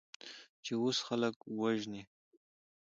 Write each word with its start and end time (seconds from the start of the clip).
چې 0.63 0.73
اوس 0.81 0.97
خلک 1.07 1.35
وژنې؟ 1.59 2.03